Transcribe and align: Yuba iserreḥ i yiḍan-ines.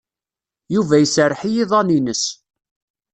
Yuba 0.73 0.95
iserreḥ 0.99 1.41
i 1.45 1.49
yiḍan-ines. 1.55 2.23